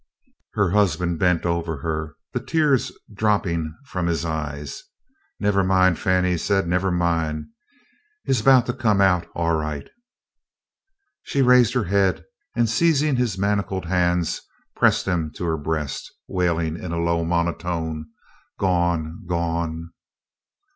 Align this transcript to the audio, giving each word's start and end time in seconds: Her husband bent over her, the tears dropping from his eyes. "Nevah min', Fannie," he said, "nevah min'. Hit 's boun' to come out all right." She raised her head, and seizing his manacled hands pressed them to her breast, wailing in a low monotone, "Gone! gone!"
Her 0.55 0.71
husband 0.71 1.19
bent 1.19 1.45
over 1.45 1.77
her, 1.77 2.15
the 2.33 2.39
tears 2.39 2.91
dropping 3.13 3.77
from 3.85 4.07
his 4.07 4.25
eyes. 4.25 4.81
"Nevah 5.39 5.63
min', 5.63 5.93
Fannie," 5.93 6.31
he 6.31 6.37
said, 6.39 6.67
"nevah 6.67 6.89
min'. 6.89 7.51
Hit 8.25 8.33
's 8.37 8.41
boun' 8.41 8.63
to 8.63 8.73
come 8.73 8.99
out 8.99 9.27
all 9.35 9.53
right." 9.53 9.87
She 11.21 11.43
raised 11.43 11.75
her 11.75 11.83
head, 11.83 12.23
and 12.55 12.67
seizing 12.67 13.17
his 13.17 13.37
manacled 13.37 13.85
hands 13.85 14.41
pressed 14.75 15.05
them 15.05 15.29
to 15.35 15.43
her 15.43 15.57
breast, 15.57 16.11
wailing 16.27 16.77
in 16.79 16.91
a 16.91 16.97
low 16.99 17.23
monotone, 17.23 18.09
"Gone! 18.57 19.21
gone!" 19.27 19.91